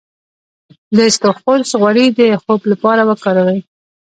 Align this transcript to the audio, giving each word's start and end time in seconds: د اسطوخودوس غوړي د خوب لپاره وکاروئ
د 0.95 0.97
اسطوخودوس 1.09 1.71
غوړي 1.81 2.05
د 2.19 2.21
خوب 2.43 2.61
لپاره 2.71 3.01
وکاروئ 3.09 3.59